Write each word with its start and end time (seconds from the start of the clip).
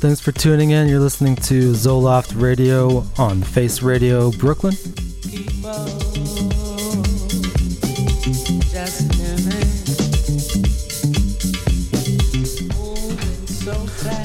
Thanks 0.00 0.20
for 0.20 0.30
tuning 0.30 0.70
in. 0.70 0.86
You're 0.86 1.00
listening 1.00 1.34
to 1.36 1.72
Xoloft 1.72 2.40
Radio 2.40 3.04
on 3.18 3.42
Face 3.42 3.82
Radio 3.82 4.30
Brooklyn. 4.30 4.74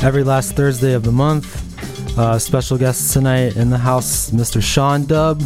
Every 0.03 0.23
last 0.23 0.55
Thursday 0.55 0.93
of 0.93 1.01
the 1.01 1.11
month. 1.11 2.19
Uh, 2.19 2.37
special 2.37 2.77
guest 2.77 3.11
tonight 3.11 3.55
in 3.55 3.71
the 3.71 3.79
house, 3.79 4.29
Mr. 4.29 4.61
Sean 4.61 5.05
Dub. 5.05 5.41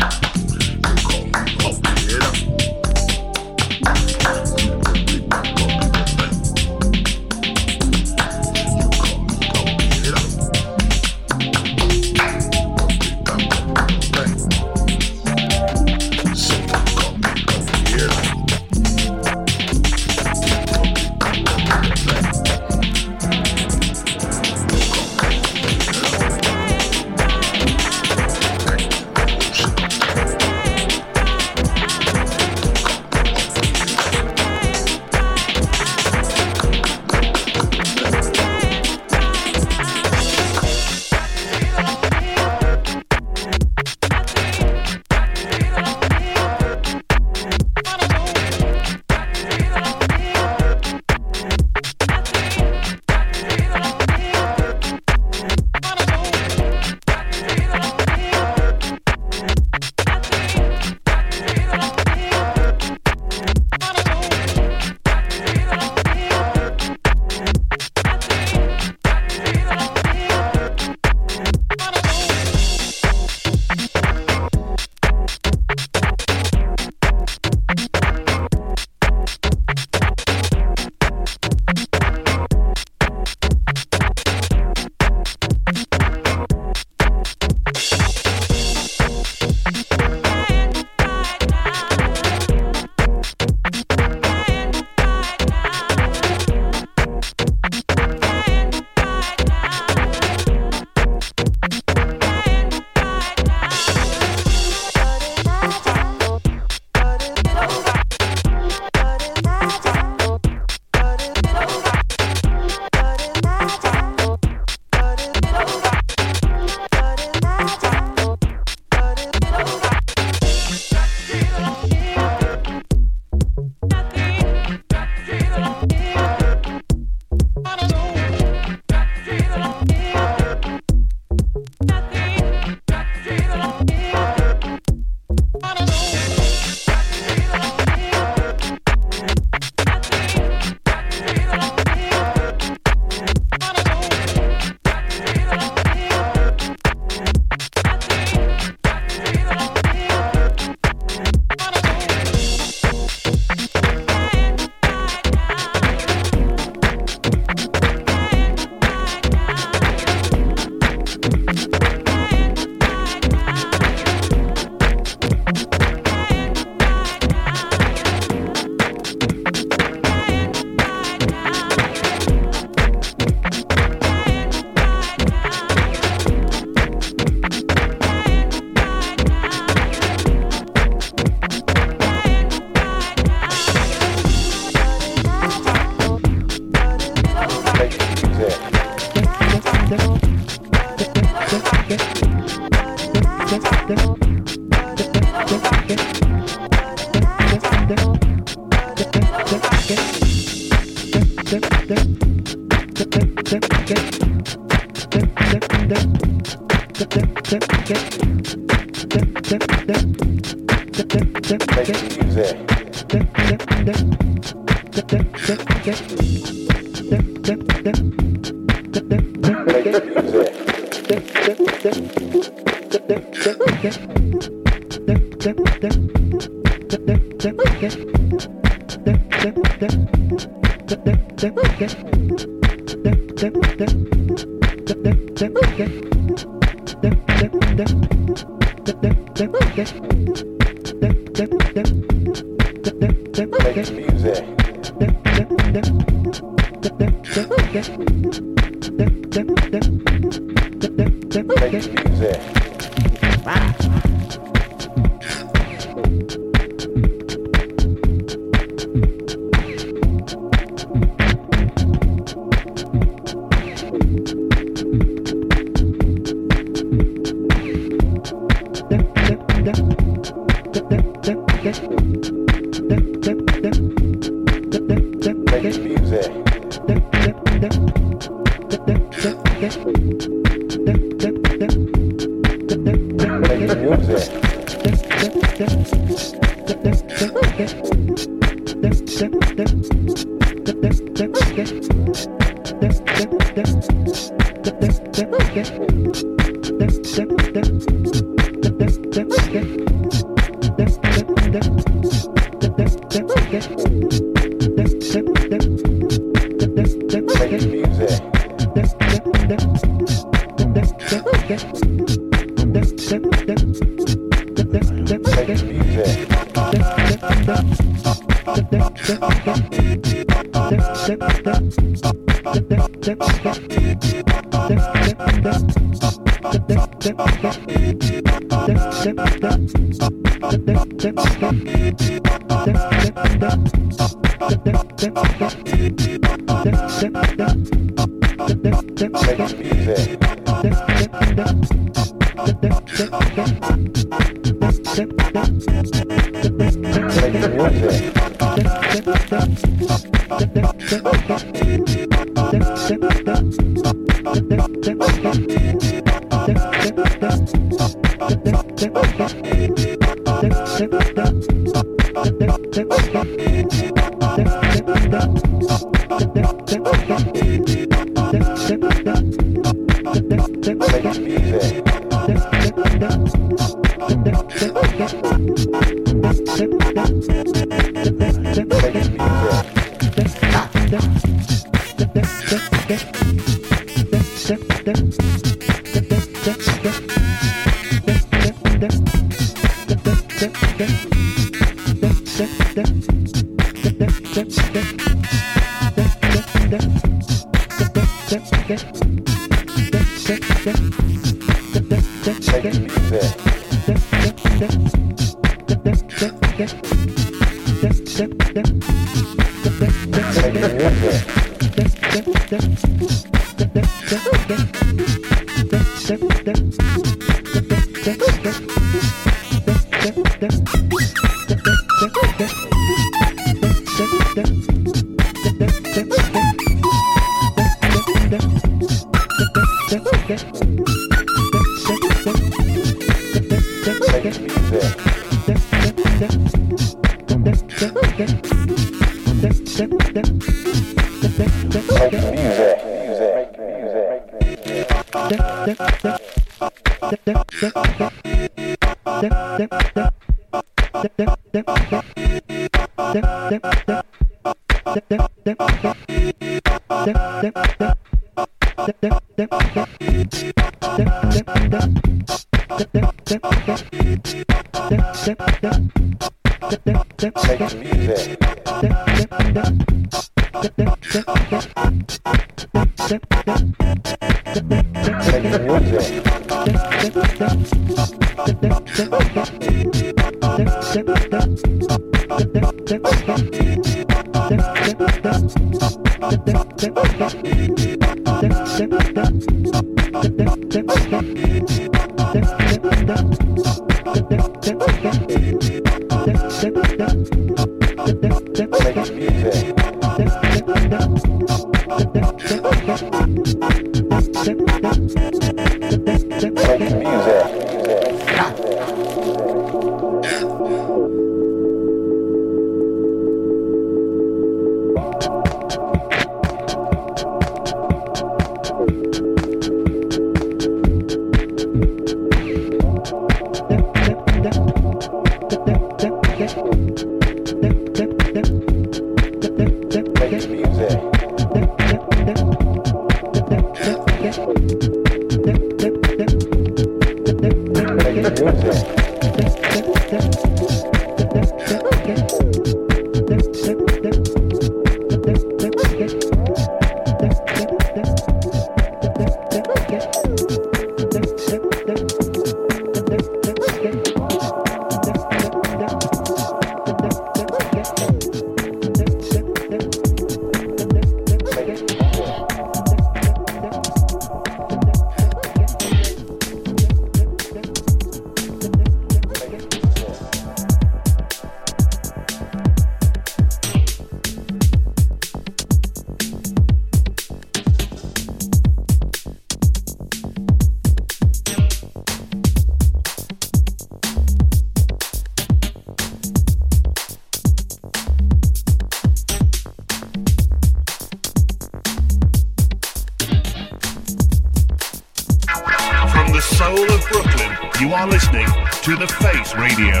You 597.80 597.92
are 597.92 598.06
listening 598.06 598.46
to 598.82 598.94
The 598.94 599.06
Face 599.20 599.54
Radio. 599.54 600.00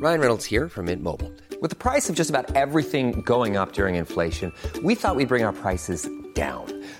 Ryan 0.00 0.20
Reynolds 0.20 0.44
here 0.44 0.68
from 0.68 0.86
Mint 0.86 1.00
Mobile. 1.00 1.32
With 1.60 1.70
the 1.70 1.76
price 1.76 2.10
of 2.10 2.16
just 2.16 2.28
about 2.28 2.56
everything 2.56 3.20
going 3.22 3.56
up 3.56 3.72
during 3.72 3.94
inflation, 3.94 4.52
we 4.82 4.96
thought 4.96 5.14
we'd 5.14 5.28
bring 5.28 5.44
our 5.44 5.52
prices 5.52 6.08
down. 6.34 6.71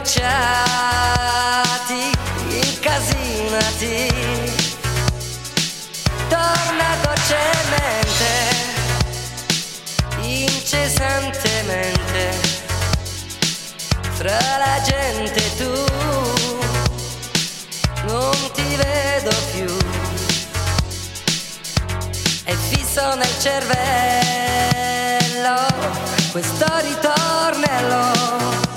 intrecciati, 0.00 2.00
incasinati. 2.48 4.08
Torna 6.28 6.96
dolcemente, 7.02 8.30
incessantemente, 10.20 12.38
fra 14.16 14.40
la 14.58 14.80
gente 14.82 15.56
tu 15.56 15.84
non 18.06 18.50
ti 18.54 18.76
vedo 18.76 19.30
più. 19.52 19.76
È 22.44 22.54
fisso 22.54 23.14
nel 23.16 23.38
cervello 23.38 23.68
questo 26.32 26.64
ritornello 26.80 28.69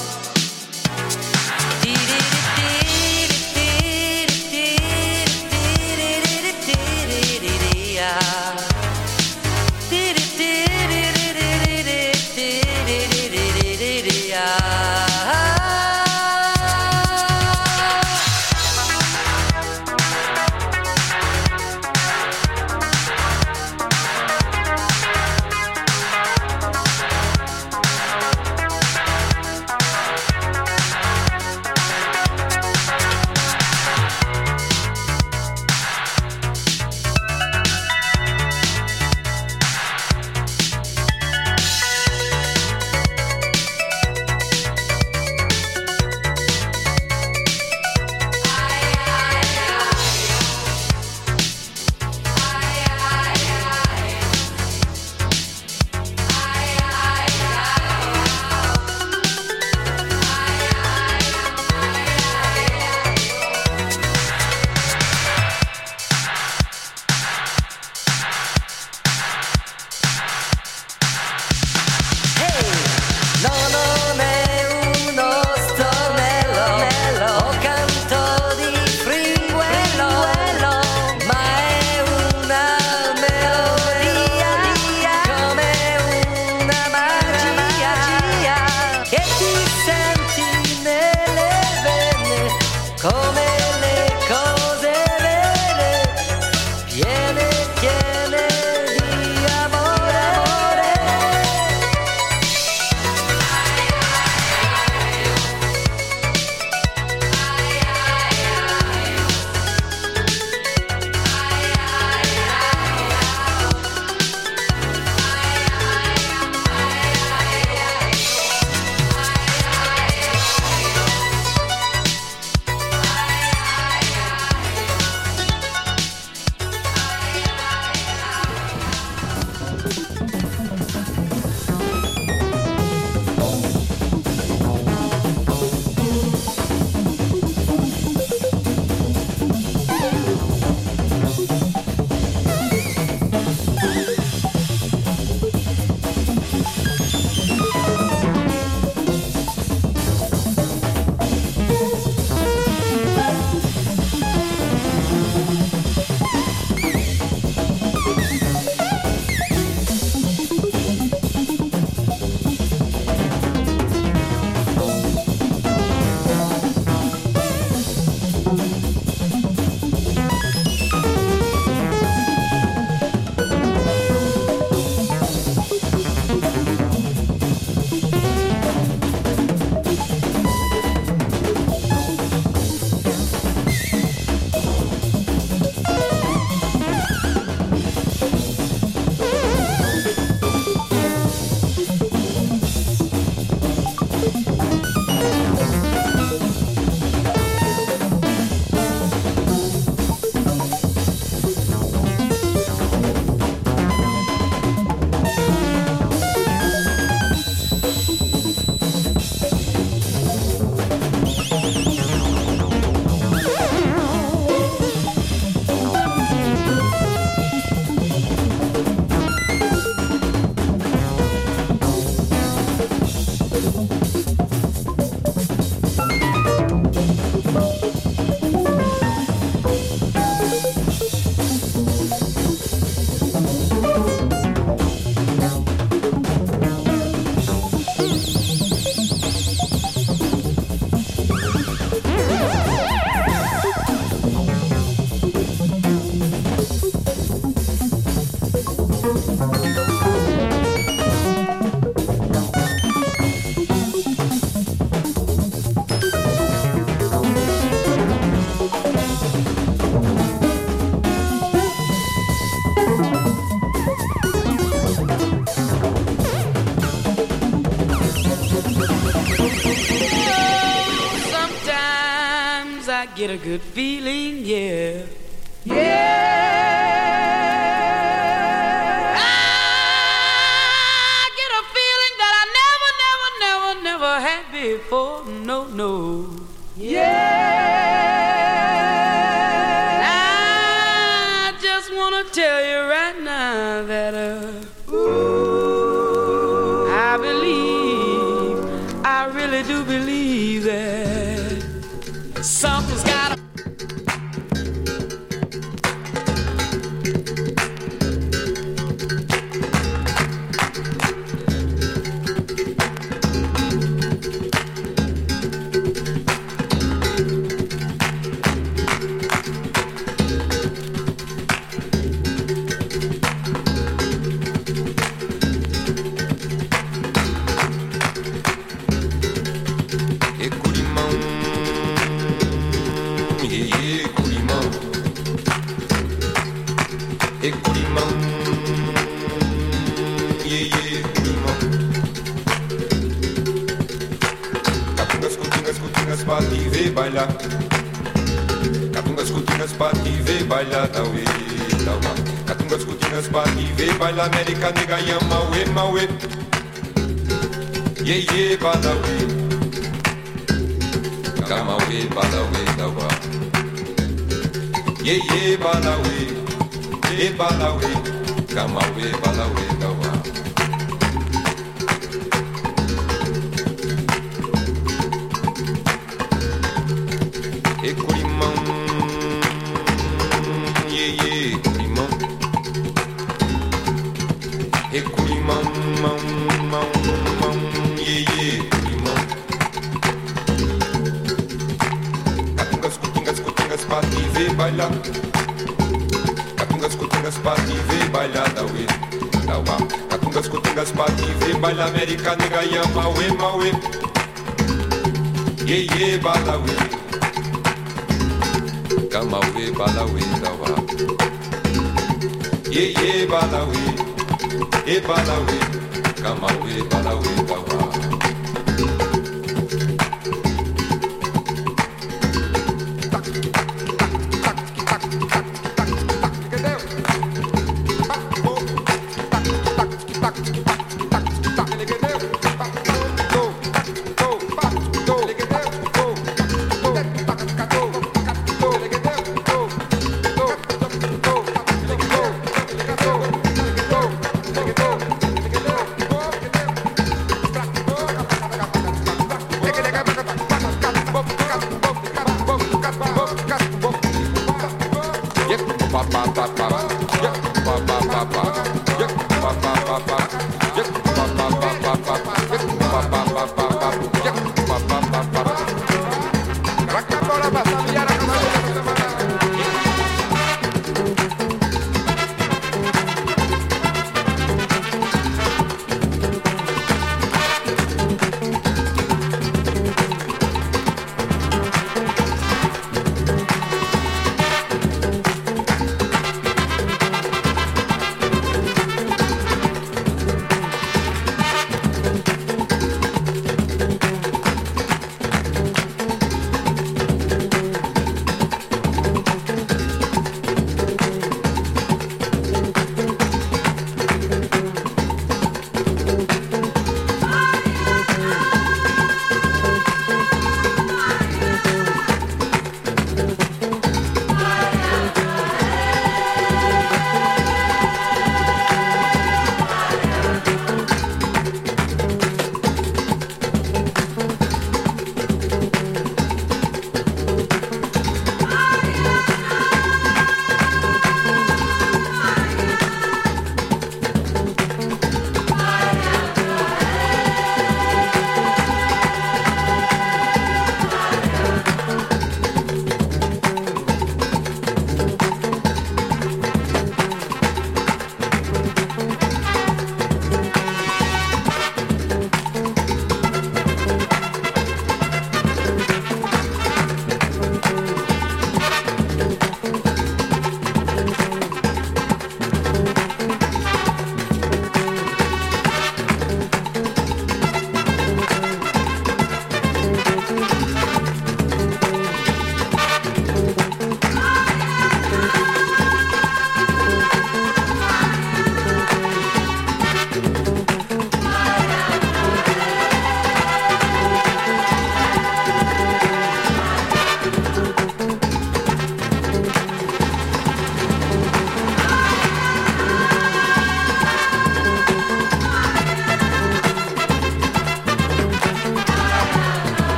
a 273.34 273.38
good 273.38 273.62
feeling, 273.62 274.33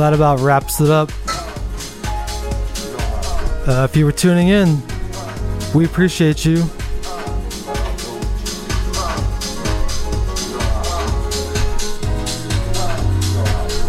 that 0.00 0.12
about 0.12 0.40
wraps 0.40 0.80
it 0.80 0.90
up. 0.90 1.10
Uh, 3.68 3.84
if 3.84 3.94
you 3.94 4.04
were 4.04 4.12
tuning 4.12 4.48
in, 4.48 4.80
we 5.74 5.84
appreciate 5.84 6.44
you. 6.44 6.56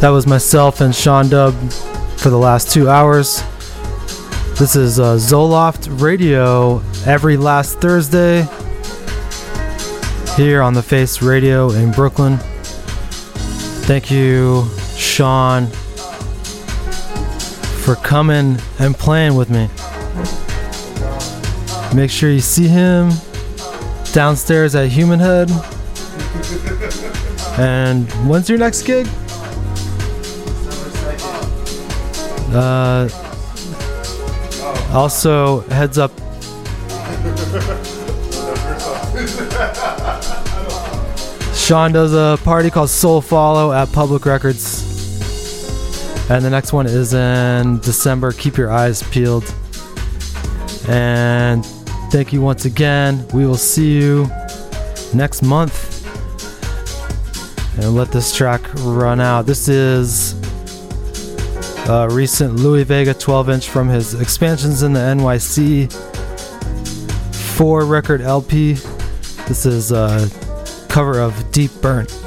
That 0.01 0.09
was 0.09 0.27
myself 0.27 0.81
and 0.81 0.93
Sean 0.93 1.29
Dub 1.29 1.53
for 2.17 2.29
the 2.29 2.37
last 2.37 2.71
two 2.71 2.89
hours. 2.89 3.41
This 4.59 4.75
is 4.75 4.99
uh, 4.99 5.15
Xoloft 5.15 6.01
Radio 6.01 6.83
every 7.05 7.37
last 7.37 7.79
Thursday 7.79 8.47
here 10.35 10.61
on 10.61 10.73
the 10.73 10.83
Face 10.83 11.21
Radio 11.21 11.71
in 11.71 11.91
Brooklyn. 11.91 12.37
Thank 13.87 14.11
you, 14.11 14.67
Sean, 14.95 15.67
for 17.95 18.01
coming 18.07 18.57
and 18.79 18.95
playing 18.95 19.35
with 19.35 19.49
me. 19.49 19.67
Make 21.93 22.09
sure 22.09 22.31
you 22.31 22.39
see 22.39 22.69
him 22.69 23.11
downstairs 24.13 24.75
at 24.75 24.87
Human 24.87 25.19
Head. 25.19 25.51
And 27.59 28.09
when's 28.29 28.47
your 28.47 28.59
next 28.59 28.83
gig? 28.83 29.07
Uh, 32.53 33.09
also, 34.93 35.59
heads 35.71 35.97
up. 35.97 36.11
Sean 41.53 41.91
does 41.91 42.13
a 42.13 42.41
party 42.45 42.69
called 42.69 42.89
Soul 42.89 43.19
Follow 43.19 43.73
at 43.73 43.91
Public 43.91 44.25
Records. 44.25 44.80
And 46.31 46.45
the 46.45 46.49
next 46.49 46.71
one 46.71 46.85
is 46.87 47.13
in 47.13 47.79
December. 47.81 48.31
Keep 48.31 48.55
your 48.55 48.71
eyes 48.71 49.03
peeled. 49.03 49.43
And 50.87 51.65
thank 52.09 52.31
you 52.31 52.39
once 52.39 52.63
again. 52.63 53.27
We 53.33 53.45
will 53.45 53.57
see 53.57 53.97
you 53.97 54.31
next 55.13 55.41
month. 55.41 56.07
And 57.77 57.93
let 57.95 58.13
this 58.13 58.33
track 58.33 58.61
run 58.75 59.19
out. 59.19 59.45
This 59.45 59.67
is 59.67 60.39
a 61.89 62.07
recent 62.09 62.55
Louie 62.55 62.85
Vega 62.85 63.13
12 63.13 63.49
inch 63.49 63.67
from 63.67 63.89
his 63.89 64.13
Expansions 64.13 64.83
in 64.83 64.93
the 64.93 65.01
NYC 65.01 65.91
4 67.57 67.85
record 67.85 68.21
LP. 68.21 68.75
This 69.49 69.65
is 69.65 69.91
a 69.91 70.29
cover 70.87 71.19
of 71.19 71.51
Deep 71.51 71.71
Burnt. 71.81 72.20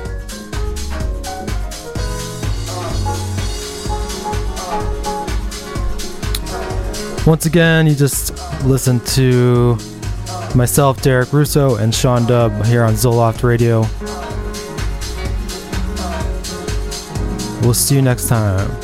Once 7.27 7.47
again, 7.47 7.87
you 7.87 7.95
just 7.95 8.33
listen 8.65 9.01
to 9.01 9.79
myself, 10.55 11.01
Derek 11.01 11.33
Russo, 11.33 11.77
and 11.77 11.95
Sean 11.95 12.23
Dubb 12.25 12.67
here 12.67 12.85
on 12.85 12.93
Xoloft 12.93 13.43
Radio. 13.43 13.81
We'll 17.63 17.73
see 17.73 17.95
you 17.95 18.03
next 18.03 18.29
time. 18.29 18.84